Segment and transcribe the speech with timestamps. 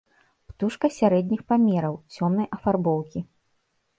[0.51, 3.19] Птушка сярэдніх памераў, цёмнай афарбоўкі.